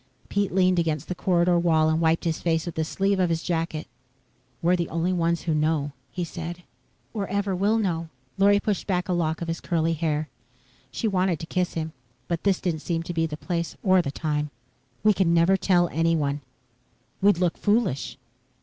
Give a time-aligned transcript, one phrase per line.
[0.29, 3.43] Pete leaned against the corridor wall and wiped his face with the sleeve of his
[3.43, 3.85] jacket.
[4.59, 6.63] "We're the only ones who know," he said.
[7.13, 10.27] "Or ever will know." Lorry pushed back a lock of his curly hair.
[10.89, 11.93] She wanted to kiss him,
[12.27, 14.49] but this didn't seem to be the place or the time.
[15.03, 16.41] "We can never tell anyone."
[17.21, 18.17] "We'd look foolish."